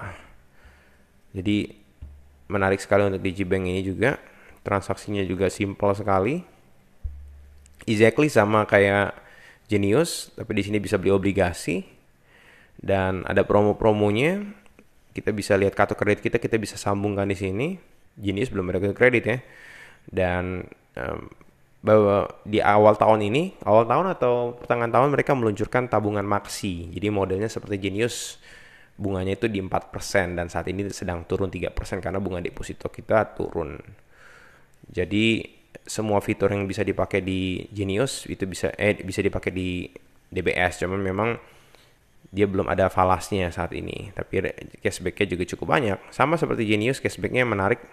Jadi 1.31 1.84
menarik 2.47 2.81
sekali 2.81 3.05
untuk 3.05 3.21
digibank 3.21 3.65
ini 3.65 3.81
juga. 3.81 4.17
Transaksinya 4.65 5.21
juga 5.25 5.49
simple 5.49 5.91
sekali. 5.93 6.35
Exactly 7.85 8.31
sama 8.31 8.65
kayak 8.65 9.13
Genius 9.65 10.33
tapi 10.37 10.57
di 10.57 10.63
sini 10.65 10.77
bisa 10.81 10.97
beli 10.97 11.13
obligasi. 11.13 11.85
Dan 12.75 13.25
ada 13.25 13.45
promo-promonya. 13.45 14.45
Kita 15.15 15.31
bisa 15.31 15.55
lihat 15.55 15.73
kartu 15.79 15.95
kredit 15.95 16.19
kita 16.19 16.37
kita 16.41 16.59
bisa 16.59 16.75
sambungkan 16.75 17.29
di 17.29 17.37
sini. 17.37 17.67
Genius 18.17 18.51
belum 18.51 18.71
ada 18.73 18.79
kredit 18.91 19.23
ya. 19.25 19.37
Dan 20.05 20.65
um, 20.97 21.29
bahwa 21.85 22.25
di 22.41 22.57
awal 22.65 22.97
tahun 22.97 23.29
ini 23.29 23.61
awal 23.61 23.85
tahun 23.85 24.17
atau 24.17 24.57
pertengahan 24.57 24.89
tahun 24.89 25.09
mereka 25.13 25.37
meluncurkan 25.37 25.85
tabungan 25.85 26.25
maksi 26.25 26.89
jadi 26.89 27.13
modelnya 27.13 27.45
seperti 27.45 27.77
Genius 27.77 28.41
bunganya 28.95 29.35
itu 29.35 29.51
di 29.51 29.59
4% 29.59 30.39
dan 30.39 30.47
saat 30.47 30.71
ini 30.71 30.87
sedang 30.91 31.27
turun 31.27 31.51
3% 31.51 31.75
karena 31.99 32.19
bunga 32.19 32.39
deposito 32.39 32.87
kita 32.87 33.35
turun. 33.35 33.75
Jadi 34.87 35.43
semua 35.85 36.23
fitur 36.23 36.49
yang 36.55 36.65
bisa 36.65 36.81
dipakai 36.81 37.19
di 37.19 37.67
Genius 37.69 38.25
itu 38.31 38.47
bisa 38.47 38.71
eh 38.79 38.95
bisa 39.03 39.19
dipakai 39.19 39.51
di 39.51 39.85
DBS 40.31 40.81
cuman 40.81 41.01
memang 41.03 41.29
dia 42.31 42.47
belum 42.47 42.71
ada 42.71 42.87
falasnya 42.87 43.51
saat 43.51 43.75
ini. 43.75 44.15
Tapi 44.15 44.41
cashbacknya 44.79 45.25
juga 45.35 45.43
cukup 45.55 45.67
banyak. 45.75 45.99
Sama 46.15 46.39
seperti 46.39 46.63
Genius 46.63 47.03
cashbacknya 47.03 47.43
menarik. 47.43 47.83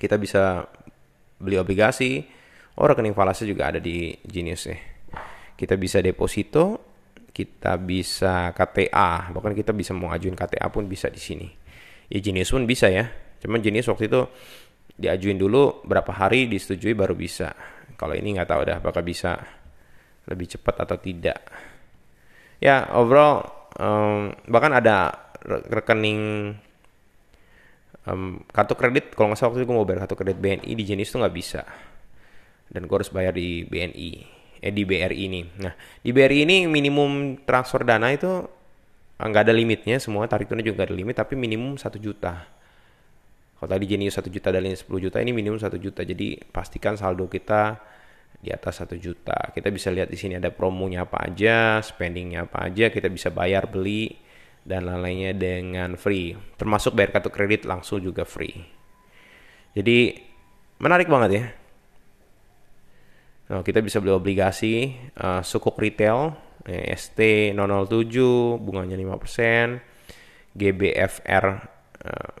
Kita 0.00 0.16
bisa 0.16 0.64
beli 1.40 1.60
obligasi. 1.60 2.24
Oh 2.76 2.88
rekening 2.88 3.16
falasnya 3.16 3.48
juga 3.48 3.72
ada 3.72 3.80
di 3.80 4.16
Genius 4.24 4.68
ya 4.68 4.96
kita 5.56 5.74
bisa 5.80 6.04
deposito 6.04 6.95
kita 7.36 7.76
bisa 7.76 8.56
KTA 8.56 9.28
bahkan 9.28 9.52
kita 9.52 9.76
bisa 9.76 9.92
mau 9.92 10.08
ajuin 10.08 10.32
KTA 10.32 10.72
pun 10.72 10.88
bisa 10.88 11.12
di 11.12 11.20
sini. 11.20 11.48
Ya 12.08 12.24
Genius 12.24 12.48
pun 12.48 12.64
bisa 12.64 12.88
ya. 12.88 13.12
Cuman 13.44 13.60
Genius 13.60 13.92
waktu 13.92 14.08
itu 14.08 14.24
diajuin 14.96 15.36
dulu 15.36 15.84
berapa 15.84 16.08
hari 16.16 16.48
disetujui 16.48 16.96
baru 16.96 17.12
bisa. 17.12 17.52
Kalau 18.00 18.16
ini 18.16 18.40
nggak 18.40 18.48
tahu 18.48 18.60
dah 18.64 18.76
apakah 18.80 19.04
bisa 19.04 19.36
lebih 20.24 20.56
cepat 20.56 20.88
atau 20.88 20.96
tidak. 20.96 21.44
Ya 22.56 22.88
overall 22.96 23.68
um, 23.76 24.32
bahkan 24.48 24.72
ada 24.72 25.28
rekening 25.68 26.56
um, 28.08 28.40
kartu 28.48 28.80
kredit. 28.80 29.12
Kalau 29.12 29.28
nggak 29.28 29.36
salah 29.36 29.52
waktu 29.52 29.60
itu 29.60 29.68
gue 29.68 29.76
mau 29.76 29.84
bayar 29.84 30.08
kartu 30.08 30.16
kredit 30.16 30.40
BNI 30.40 30.72
di 30.72 30.84
jenis 30.88 31.12
itu 31.12 31.20
nggak 31.20 31.36
bisa. 31.36 31.68
Dan 32.72 32.88
gue 32.88 32.96
harus 32.96 33.12
bayar 33.12 33.36
di 33.36 33.68
BNI 33.68 34.35
eh 34.60 34.72
di 34.72 34.82
BRI 34.84 35.18
ini. 35.28 35.40
Nah 35.62 35.74
di 36.02 36.10
BRI 36.10 36.44
ini 36.44 36.56
minimum 36.70 37.42
transfer 37.44 37.82
dana 37.82 38.12
itu 38.12 38.44
nggak 39.16 39.42
ada 39.48 39.54
limitnya 39.56 39.96
semua 39.96 40.28
tarik 40.28 40.48
tunai 40.48 40.60
juga 40.60 40.84
ada 40.84 40.92
limit 40.92 41.16
tapi 41.16 41.40
minimum 41.40 41.80
satu 41.80 41.96
juta 41.96 42.56
kalau 43.56 43.72
tadi 43.72 43.88
Genius 43.88 44.20
1 44.20 44.28
juta 44.28 44.52
dan 44.52 44.68
10 44.68 44.84
juta, 45.00 45.16
ini 45.16 45.32
minimum 45.32 45.56
1 45.56 45.80
juta. 45.80 46.04
Jadi 46.04 46.36
pastikan 46.52 46.92
saldo 47.00 47.24
kita 47.24 47.80
di 48.36 48.52
atas 48.52 48.84
1 48.84 49.00
juta. 49.00 49.48
Kita 49.56 49.72
bisa 49.72 49.88
lihat 49.88 50.12
di 50.12 50.20
sini 50.20 50.36
ada 50.36 50.52
promonya 50.52 51.08
apa 51.08 51.24
aja, 51.24 51.80
spendingnya 51.80 52.44
apa 52.44 52.68
aja, 52.68 52.92
kita 52.92 53.08
bisa 53.08 53.32
bayar, 53.32 53.64
beli, 53.64 54.12
dan 54.60 54.84
lain-lainnya 54.84 55.32
dengan 55.32 55.96
free. 55.96 56.36
Termasuk 56.60 56.92
bayar 56.92 57.16
kartu 57.16 57.32
kredit 57.32 57.64
langsung 57.64 58.04
juga 58.04 58.28
free. 58.28 58.60
Jadi 59.72 60.20
menarik 60.76 61.08
banget 61.08 61.30
ya. 61.32 61.44
Nah, 63.46 63.62
kita 63.62 63.78
bisa 63.78 64.02
beli 64.02 64.10
obligasi 64.10 64.90
uh, 65.22 65.38
sukuk 65.38 65.78
retail 65.78 66.34
eh, 66.66 66.90
ST 66.98 67.54
007 67.54 68.58
bunganya 68.58 68.98
5%, 68.98 70.58
GBFR 70.58 71.46
uh, 72.02 72.32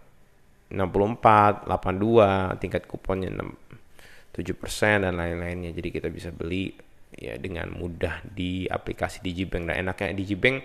64, 0.74 1.70
82, 1.70 2.58
tingkat 2.58 2.82
kuponnya 2.90 3.30
6, 3.30 4.34
7% 4.34 5.06
dan 5.06 5.14
lain-lainnya. 5.14 5.70
Jadi 5.70 5.88
kita 5.94 6.10
bisa 6.10 6.34
beli 6.34 6.74
ya 7.14 7.38
dengan 7.38 7.70
mudah 7.70 8.26
di 8.26 8.66
aplikasi 8.66 9.22
Digibank. 9.22 9.70
Dan 9.70 9.86
enaknya 9.86 10.10
Digibank 10.10 10.58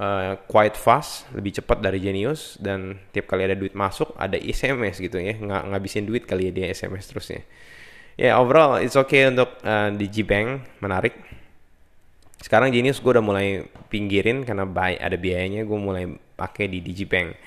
uh, 0.00 0.40
quite 0.48 0.80
fast, 0.80 1.28
lebih 1.36 1.60
cepat 1.60 1.84
dari 1.84 2.00
Genius 2.00 2.56
dan 2.56 2.96
tiap 3.12 3.28
kali 3.28 3.44
ada 3.44 3.52
duit 3.52 3.76
masuk 3.76 4.16
ada 4.16 4.40
SMS 4.40 4.96
gitu 4.96 5.20
ya, 5.20 5.36
nggak 5.36 5.76
ngabisin 5.76 6.08
duit 6.08 6.24
kali 6.24 6.48
ya 6.48 6.52
dia 6.56 6.66
SMS 6.72 7.12
terusnya. 7.12 7.44
Ya 7.44 7.46
yeah, 8.16 8.34
overall 8.36 8.80
it's 8.80 8.96
okay 8.98 9.28
untuk 9.28 9.60
uh, 9.62 9.92
Digibank, 9.94 10.80
menarik. 10.80 11.14
Sekarang 12.42 12.74
Genius 12.74 12.98
gue 12.98 13.12
udah 13.14 13.24
mulai 13.24 13.64
pinggirin 13.86 14.42
karena 14.42 14.66
baik 14.66 14.98
ada 14.98 15.14
biayanya 15.14 15.62
gue 15.62 15.78
mulai 15.78 16.10
pakai 16.34 16.66
di 16.66 16.82
Digibank 16.82 17.38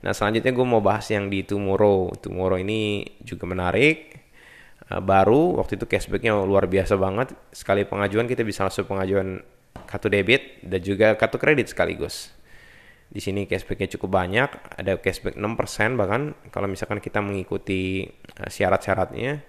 Nah 0.00 0.16
selanjutnya 0.16 0.52
gue 0.56 0.66
mau 0.66 0.80
bahas 0.80 1.04
yang 1.12 1.28
di 1.28 1.44
Tomorrow. 1.44 2.16
Tomorrow 2.20 2.58
ini 2.60 3.04
juga 3.20 3.44
menarik. 3.44 4.16
Uh, 4.88 4.98
baru 4.98 5.60
waktu 5.60 5.76
itu 5.76 5.84
cashbacknya 5.84 6.32
luar 6.40 6.66
biasa 6.66 6.96
banget. 6.96 7.36
Sekali 7.52 7.84
pengajuan 7.84 8.24
kita 8.24 8.40
bisa 8.40 8.64
langsung 8.64 8.88
pengajuan 8.88 9.44
kartu 9.84 10.08
debit 10.08 10.64
dan 10.64 10.80
juga 10.80 11.14
kartu 11.20 11.36
kredit 11.36 11.70
sekaligus. 11.70 12.32
Di 13.10 13.18
sini 13.18 13.44
cashbacknya 13.44 13.90
cukup 13.98 14.22
banyak, 14.22 14.50
ada 14.78 14.94
cashback 15.02 15.34
6% 15.34 15.98
bahkan 15.98 16.32
kalau 16.54 16.70
misalkan 16.70 17.02
kita 17.02 17.20
mengikuti 17.20 18.06
uh, 18.40 18.48
syarat-syaratnya 18.48 19.44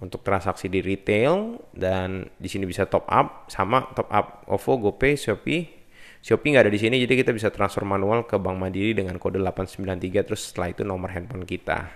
untuk 0.00 0.24
transaksi 0.24 0.72
di 0.72 0.80
retail 0.80 1.60
dan 1.76 2.30
di 2.40 2.48
sini 2.48 2.64
bisa 2.64 2.88
top 2.88 3.04
up 3.10 3.50
sama 3.52 3.92
top 3.92 4.08
up 4.08 4.26
OVO, 4.48 4.88
GoPay, 4.88 5.14
Shopee 5.20 5.82
Shopee 6.22 6.54
nggak 6.54 6.70
ada 6.70 6.72
di 6.72 6.78
sini 6.78 7.02
jadi 7.02 7.18
kita 7.18 7.34
bisa 7.34 7.50
transfer 7.50 7.82
manual 7.82 8.22
ke 8.30 8.38
Bank 8.38 8.54
Mandiri 8.54 8.94
dengan 8.94 9.18
kode 9.18 9.42
893 9.42 10.22
terus 10.22 10.54
setelah 10.54 10.70
itu 10.70 10.86
nomor 10.86 11.10
handphone 11.10 11.42
kita. 11.42 11.90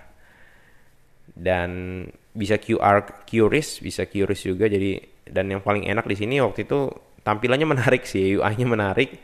Dan 1.31 2.03
bisa 2.35 2.59
QR 2.59 3.23
QRIS, 3.23 3.79
bisa 3.79 4.03
QRIS 4.03 4.51
juga 4.51 4.67
jadi 4.67 4.99
dan 5.31 5.47
yang 5.47 5.63
paling 5.63 5.87
enak 5.87 6.03
di 6.11 6.19
sini 6.19 6.43
waktu 6.43 6.67
itu 6.67 6.91
tampilannya 7.23 7.67
menarik 7.79 8.03
sih, 8.03 8.35
UI-nya 8.35 8.67
menarik. 8.67 9.15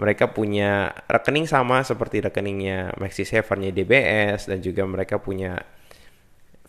Mereka 0.00 0.32
punya 0.32 0.88
rekening 1.04 1.44
sama 1.44 1.84
seperti 1.84 2.24
rekeningnya 2.24 2.96
Maxi 2.96 3.28
Savernya 3.28 3.76
DBS 3.76 4.48
dan 4.48 4.64
juga 4.64 4.88
mereka 4.88 5.20
punya 5.20 5.60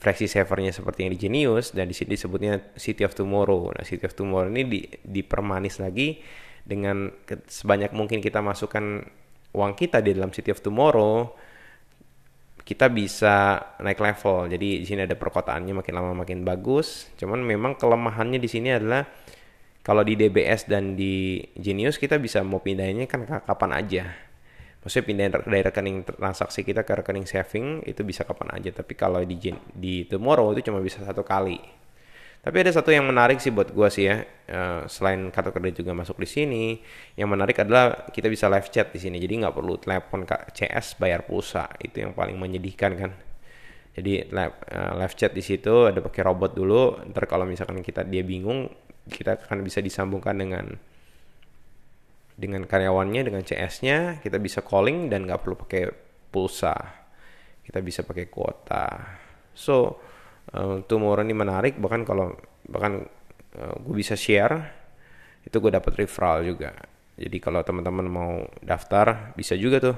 Flexi 0.02 0.26
Savernya 0.26 0.74
seperti 0.74 1.06
yang 1.06 1.14
di 1.14 1.20
Genius 1.22 1.78
dan 1.78 1.86
di 1.86 1.94
sini 1.94 2.18
disebutnya 2.18 2.74
City 2.74 3.06
of 3.06 3.14
Tomorrow. 3.14 3.78
Nah, 3.78 3.86
City 3.86 4.02
of 4.10 4.18
Tomorrow 4.18 4.50
ini 4.50 4.66
di, 4.66 4.82
dipermanis 5.06 5.78
lagi 5.78 6.18
dengan 6.66 7.14
sebanyak 7.30 7.94
mungkin 7.94 8.18
kita 8.18 8.42
masukkan 8.42 9.06
uang 9.54 9.74
kita 9.78 10.02
di 10.02 10.18
dalam 10.18 10.34
City 10.34 10.50
of 10.50 10.66
Tomorrow 10.66 11.30
kita 12.66 12.90
bisa 12.90 13.62
naik 13.78 14.02
level. 14.02 14.50
Jadi 14.50 14.82
di 14.82 14.86
sini 14.90 15.06
ada 15.06 15.14
perkotaannya 15.14 15.82
makin 15.82 15.94
lama 15.94 16.26
makin 16.26 16.42
bagus. 16.42 17.10
Cuman 17.22 17.42
memang 17.42 17.78
kelemahannya 17.78 18.42
di 18.42 18.50
sini 18.50 18.74
adalah 18.74 19.06
kalau 19.82 20.06
di 20.06 20.14
DBS 20.14 20.70
dan 20.70 20.94
di 20.94 21.42
Genius 21.58 21.98
kita 21.98 22.22
bisa 22.22 22.46
mau 22.46 22.62
pindahinnya 22.62 23.10
kan 23.10 23.26
kapan 23.26 23.72
aja. 23.74 24.06
Maksudnya 24.82 25.06
pindahin 25.06 25.32
dari 25.32 25.62
rekening 25.62 25.98
transaksi 26.10 26.66
kita 26.66 26.82
ke 26.82 26.98
rekening 26.98 27.30
saving 27.30 27.86
itu 27.86 28.02
bisa 28.02 28.26
kapan 28.26 28.58
aja. 28.58 28.74
Tapi 28.74 28.98
kalau 28.98 29.22
di 29.22 29.38
di 29.78 30.10
Tomorrow 30.10 30.58
itu 30.58 30.74
cuma 30.74 30.82
bisa 30.82 31.06
satu 31.06 31.22
kali. 31.22 31.82
Tapi 32.42 32.58
ada 32.58 32.74
satu 32.74 32.90
yang 32.90 33.06
menarik 33.06 33.38
sih 33.38 33.54
buat 33.54 33.70
gue 33.70 33.88
sih 33.94 34.10
ya, 34.10 34.26
uh, 34.50 34.90
selain 34.90 35.30
kartu 35.30 35.54
kredit 35.54 35.86
juga 35.86 35.94
masuk 35.94 36.18
di 36.18 36.26
sini. 36.26 36.66
Yang 37.14 37.30
menarik 37.30 37.58
adalah 37.62 38.10
kita 38.10 38.34
bisa 38.34 38.50
live 38.50 38.66
chat 38.74 38.90
di 38.90 38.98
sini, 38.98 39.22
jadi 39.22 39.46
nggak 39.46 39.54
perlu 39.54 39.78
telepon 39.78 40.26
ke 40.26 40.50
CS 40.58 40.98
bayar 40.98 41.22
pulsa. 41.22 41.70
Itu 41.78 42.02
yang 42.02 42.18
paling 42.18 42.42
menyedihkan 42.42 42.98
kan. 42.98 43.14
Jadi 43.94 44.34
live, 44.34 44.58
uh, 44.74 44.98
live 44.98 45.14
chat 45.14 45.38
di 45.38 45.46
situ 45.46 45.86
ada 45.86 46.02
pakai 46.02 46.26
robot 46.26 46.58
dulu. 46.58 47.06
Ntar 47.14 47.30
kalau 47.30 47.46
misalkan 47.46 47.78
kita 47.86 48.02
dia 48.10 48.26
bingung, 48.26 48.74
kita 49.06 49.38
akan 49.38 49.62
bisa 49.62 49.78
disambungkan 49.78 50.34
dengan 50.34 50.66
dengan 52.42 52.66
karyawannya, 52.66 53.22
dengan 53.22 53.46
CS-nya. 53.46 54.18
Kita 54.26 54.42
bisa 54.42 54.66
calling 54.66 55.14
dan 55.14 55.30
nggak 55.30 55.46
perlu 55.46 55.56
pakai 55.62 55.94
pulsa. 56.34 56.74
Kita 57.62 57.78
bisa 57.86 58.02
pakai 58.02 58.26
kuota. 58.26 58.90
So 59.54 60.02
uh, 60.56 60.82
Tomorrow 60.82 61.22
ini 61.22 61.38
menarik 61.38 61.78
bahkan 61.78 62.02
kalau 62.02 62.34
bahkan 62.68 63.06
uh, 63.58 63.62
eh, 63.62 63.76
gue 63.84 63.96
bisa 63.96 64.16
share 64.18 64.82
itu 65.42 65.58
gue 65.58 65.72
dapat 65.74 66.06
referral 66.06 66.46
juga 66.46 66.74
jadi 67.18 67.38
kalau 67.42 67.62
teman-teman 67.66 68.08
mau 68.08 68.34
daftar 68.62 69.34
bisa 69.34 69.58
juga 69.58 69.82
tuh 69.82 69.98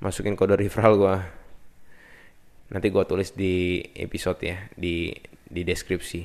masukin 0.00 0.34
kode 0.34 0.56
referral 0.56 0.94
gue 0.96 1.16
nanti 2.72 2.88
gue 2.88 3.04
tulis 3.04 3.30
di 3.36 3.84
episode 3.94 4.40
ya 4.40 4.56
di 4.74 5.12
di 5.44 5.62
deskripsi 5.62 6.20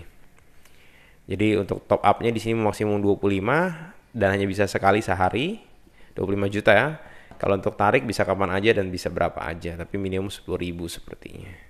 jadi 1.29 1.61
untuk 1.61 1.85
top 1.85 2.01
upnya 2.01 2.33
di 2.33 2.41
sini 2.41 2.57
maksimum 2.57 3.03
25 3.03 3.98
dan 4.15 4.33
hanya 4.33 4.45
bisa 4.49 4.65
sekali 4.65 4.99
sehari 5.03 5.61
25 6.17 6.55
juta 6.55 6.71
ya 6.73 6.89
kalau 7.39 7.55
untuk 7.55 7.79
tarik 7.79 8.03
bisa 8.03 8.27
kapan 8.27 8.51
aja 8.51 8.75
dan 8.75 8.91
bisa 8.91 9.07
berapa 9.07 9.39
aja 9.45 9.79
tapi 9.79 9.95
minimum 9.95 10.27
10.000 10.27 10.49
sepertinya 10.91 11.69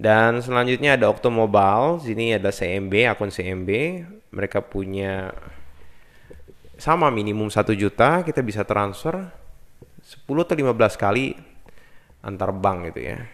Dan 0.00 0.40
selanjutnya 0.40 0.96
ada 0.96 1.12
Octomobile, 1.12 2.00
sini 2.00 2.32
ada 2.32 2.48
CMB, 2.48 3.12
akun 3.12 3.28
CMB. 3.28 3.70
Mereka 4.32 4.64
punya 4.64 5.28
sama 6.80 7.12
minimum 7.12 7.52
1 7.52 7.76
juta, 7.76 8.24
kita 8.24 8.40
bisa 8.40 8.64
transfer 8.64 9.28
10 10.00 10.24
atau 10.24 10.56
15 10.56 10.96
kali 10.96 11.36
antar 12.24 12.48
bank 12.56 12.88
gitu 12.88 13.12
ya. 13.12 13.28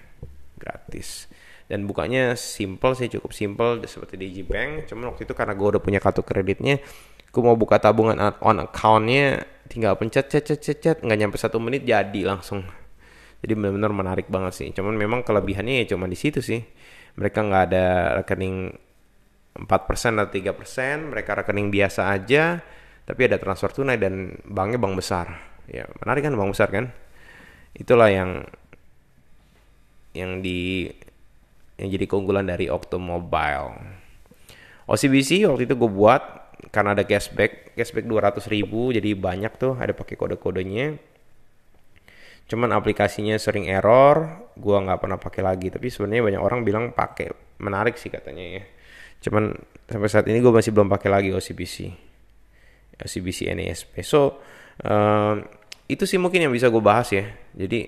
Gratis. 0.58 1.30
Dan 1.70 1.86
bukanya 1.86 2.34
simple 2.34 2.98
sih, 2.98 3.10
cukup 3.14 3.30
simple 3.30 3.82
seperti 3.86 4.18
di 4.18 4.42
Bank. 4.42 4.90
Cuman 4.90 5.14
waktu 5.14 5.22
itu 5.26 5.34
karena 5.38 5.54
gue 5.54 5.78
udah 5.78 5.82
punya 5.82 5.98
kartu 6.02 6.22
kreditnya, 6.22 6.82
gue 7.30 7.42
mau 7.42 7.56
buka 7.58 7.76
tabungan 7.80 8.16
on 8.40 8.62
accountnya, 8.62 9.44
tinggal 9.68 9.98
pencet 9.98 10.30
cet 10.30 10.48
cet 10.48 10.60
cet 10.62 10.78
cet, 10.80 10.96
nggak 11.04 11.18
nyampe 11.18 11.36
satu 11.36 11.60
menit 11.60 11.84
jadi 11.84 12.22
langsung. 12.24 12.64
Jadi 13.44 13.52
benar-benar 13.52 13.92
menarik 13.92 14.26
banget 14.32 14.52
sih. 14.56 14.68
Cuman 14.72 14.96
memang 14.96 15.20
kelebihannya 15.22 15.84
ya 15.84 15.94
cuma 15.94 16.08
di 16.08 16.16
situ 16.16 16.40
sih. 16.40 16.64
Mereka 17.16 17.38
nggak 17.46 17.62
ada 17.72 17.86
rekening 18.22 18.72
4% 19.56 20.20
atau 20.20 20.28
3% 20.28 21.16
mereka 21.16 21.32
rekening 21.32 21.72
biasa 21.72 22.12
aja 22.12 22.60
tapi 23.06 23.20
ada 23.24 23.40
transfer 23.40 23.72
tunai 23.72 23.96
dan 23.96 24.36
banknya 24.44 24.76
bank 24.76 24.94
besar. 24.98 25.26
Ya 25.70 25.86
menarik 26.02 26.26
kan 26.26 26.34
bank 26.34 26.50
besar 26.52 26.68
kan? 26.74 26.90
Itulah 27.72 28.10
yang 28.10 28.44
yang 30.16 30.40
di 30.40 30.90
yang 31.76 31.88
jadi 31.92 32.04
keunggulan 32.08 32.48
dari 32.48 32.72
Octomobile 32.72 33.76
OCBC 34.88 35.44
waktu 35.44 35.68
itu 35.68 35.74
gue 35.76 35.90
buat 35.90 36.45
karena 36.72 36.96
ada 36.96 37.04
cashback 37.04 37.76
cashback 37.76 38.08
200 38.08 38.48
ribu 38.48 38.92
jadi 38.92 39.12
banyak 39.12 39.52
tuh 39.60 39.76
ada 39.76 39.92
pakai 39.92 40.16
kode-kodenya. 40.16 40.96
Cuman 42.46 42.70
aplikasinya 42.70 43.34
sering 43.42 43.66
error 43.66 44.46
gua 44.54 44.78
nggak 44.86 44.98
pernah 45.02 45.18
pakai 45.18 45.42
lagi. 45.42 45.68
Tapi 45.68 45.86
sebenarnya 45.90 46.22
banyak 46.22 46.42
orang 46.42 46.60
bilang 46.62 46.84
pakai. 46.94 47.32
Menarik 47.60 47.96
sih 47.96 48.12
katanya 48.12 48.60
ya. 48.60 48.62
Cuman 49.20 49.56
sampai 49.88 50.08
saat 50.12 50.26
ini 50.28 50.38
gue 50.44 50.52
masih 50.52 50.76
belum 50.76 50.92
pakai 50.92 51.08
lagi 51.08 51.30
OCBC 51.32 51.88
OCBC 53.00 53.48
NASP 53.54 54.02
so 54.02 54.42
uh, 54.82 55.38
itu 55.86 56.04
sih 56.04 56.18
mungkin 56.18 56.42
yang 56.46 56.52
bisa 56.52 56.68
gue 56.68 56.82
bahas 56.82 57.08
ya. 57.14 57.24
Jadi 57.54 57.86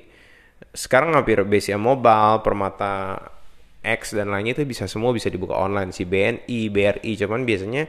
sekarang 0.75 1.15
hampir 1.15 1.43
BCA 1.43 1.79
Mobile 1.79 2.43
Permata 2.43 3.19
X 3.83 4.15
dan 4.15 4.31
lainnya 4.31 4.59
itu 4.59 4.67
bisa 4.67 4.91
semua 4.91 5.15
bisa 5.15 5.31
dibuka 5.31 5.55
online 5.55 5.95
si 5.95 6.03
BNI 6.03 6.71
BRI 6.71 7.13
cuman 7.15 7.47
biasanya 7.47 7.87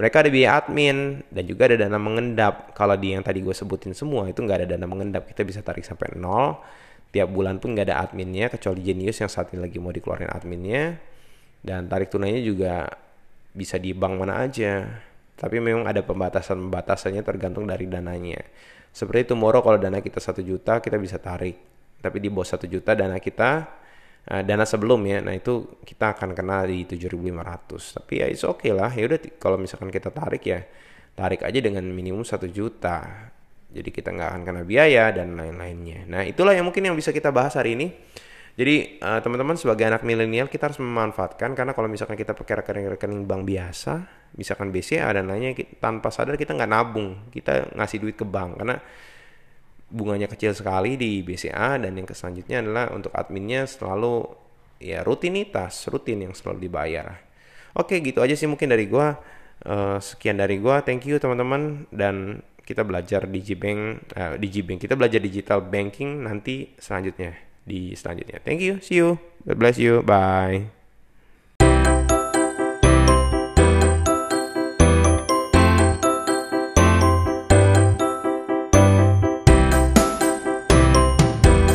mereka 0.00 0.24
ada 0.24 0.32
biaya 0.32 0.64
admin 0.64 1.20
dan 1.28 1.44
juga 1.44 1.68
ada 1.68 1.76
dana 1.84 2.00
mengendap. 2.00 2.72
Kalau 2.72 2.96
di 2.96 3.12
yang 3.12 3.20
tadi 3.20 3.44
gue 3.44 3.52
sebutin 3.52 3.92
semua 3.92 4.24
itu 4.32 4.40
nggak 4.40 4.64
ada 4.64 4.68
dana 4.72 4.88
mengendap, 4.88 5.28
kita 5.28 5.44
bisa 5.44 5.60
tarik 5.60 5.84
sampai 5.84 6.16
nol. 6.16 6.56
Tiap 7.12 7.28
bulan 7.28 7.60
pun 7.60 7.76
nggak 7.76 7.84
ada 7.92 8.08
adminnya 8.08 8.48
kecuali 8.48 8.80
Genius 8.80 9.20
yang 9.20 9.28
saat 9.28 9.52
ini 9.52 9.60
lagi 9.60 9.76
mau 9.76 9.92
dikeluarin 9.92 10.32
adminnya. 10.32 10.96
Dan 11.60 11.84
tarik 11.92 12.08
tunainya 12.08 12.40
juga 12.40 12.88
bisa 13.52 13.76
di 13.76 13.92
bank 13.92 14.24
mana 14.24 14.40
aja. 14.40 14.88
Tapi 15.36 15.60
memang 15.60 15.84
ada 15.84 16.00
pembatasan-pembatasannya 16.00 17.20
tergantung 17.20 17.68
dari 17.68 17.84
dananya. 17.84 18.40
Seperti 18.96 19.28
itu 19.28 19.34
Moro 19.36 19.60
kalau 19.60 19.76
dana 19.76 20.00
kita 20.00 20.16
satu 20.16 20.40
juta 20.40 20.80
kita 20.80 20.96
bisa 20.96 21.20
tarik. 21.20 21.60
Tapi 22.00 22.16
di 22.16 22.32
bawah 22.32 22.48
satu 22.48 22.64
juta 22.64 22.96
dana 22.96 23.20
kita 23.20 23.68
uh, 24.28 24.42
dana 24.44 24.68
sebelumnya 24.68 25.24
nah 25.24 25.32
itu 25.32 25.80
kita 25.86 26.12
akan 26.18 26.36
kena 26.36 26.68
di 26.68 26.84
7.500 26.84 27.96
tapi 27.96 28.12
ya 28.20 28.26
oke 28.28 28.60
okay 28.60 28.72
lah 28.76 28.92
ya 28.92 29.08
udah 29.08 29.18
kalau 29.40 29.56
misalkan 29.56 29.88
kita 29.88 30.12
tarik 30.12 30.44
ya 30.44 30.60
tarik 31.20 31.44
aja 31.44 31.60
dengan 31.60 31.84
minimum 31.84 32.24
satu 32.24 32.48
juta. 32.48 33.28
Jadi 33.70 33.92
kita 33.92 34.10
nggak 34.10 34.28
akan 34.34 34.42
kena 34.42 34.62
biaya 34.66 35.14
dan 35.14 35.36
lain-lainnya. 35.38 36.08
Nah 36.08 36.22
itulah 36.26 36.56
yang 36.56 36.66
mungkin 36.66 36.90
yang 36.90 36.96
bisa 36.96 37.14
kita 37.14 37.30
bahas 37.30 37.54
hari 37.54 37.78
ini. 37.78 37.92
Jadi 38.58 38.98
uh, 38.98 39.22
teman-teman 39.22 39.54
sebagai 39.54 39.86
anak 39.86 40.02
milenial 40.02 40.50
kita 40.50 40.68
harus 40.68 40.82
memanfaatkan 40.82 41.54
karena 41.54 41.70
kalau 41.70 41.86
misalkan 41.86 42.18
kita 42.18 42.34
pakai 42.34 42.60
rekening-rekening 42.60 43.22
bank 43.24 43.46
biasa 43.46 43.92
misalkan 44.34 44.74
BCA 44.74 45.06
dan 45.14 45.30
lainnya 45.30 45.54
tanpa 45.78 46.10
sadar 46.10 46.34
kita 46.34 46.56
nggak 46.56 46.70
nabung. 46.70 47.30
Kita 47.30 47.70
ngasih 47.78 47.98
duit 48.02 48.16
ke 48.18 48.26
bank 48.26 48.58
karena 48.58 48.76
bunganya 49.90 50.30
kecil 50.30 50.54
sekali 50.54 50.94
di 50.94 51.20
BCA 51.20 51.76
dan 51.82 51.92
yang 51.92 52.06
selanjutnya 52.06 52.62
adalah 52.62 52.94
untuk 52.94 53.10
adminnya 53.10 53.66
selalu 53.66 54.24
ya 54.80 55.04
rutinitas 55.04 55.90
rutin 55.90 56.24
yang 56.24 56.32
selalu 56.32 56.70
dibayar. 56.70 57.20
Oke 57.76 58.00
gitu 58.02 58.22
aja 58.24 58.34
sih 58.34 58.48
mungkin 58.48 58.70
dari 58.70 58.86
gua. 58.86 59.18
Uh, 59.60 60.00
sekian 60.00 60.40
dari 60.40 60.56
gua. 60.56 60.80
Thank 60.80 61.06
you 61.06 61.20
teman-teman. 61.20 61.86
Dan 61.92 62.40
kita 62.64 62.86
belajar 62.86 63.28
di 63.28 63.42
Gbank 63.44 63.80
uh, 64.16 64.34
di 64.40 64.48
Gbank. 64.48 64.88
Kita 64.88 64.94
belajar 64.96 65.20
digital 65.20 65.60
banking 65.66 66.24
nanti 66.24 66.74
selanjutnya. 66.80 67.36
Di 67.66 67.92
selanjutnya. 67.94 68.40
Thank 68.40 68.64
you. 68.64 68.80
See 68.80 68.98
you. 68.98 69.20
God 69.44 69.58
bless 69.60 69.76
you. 69.76 70.00
Bye 70.02 70.79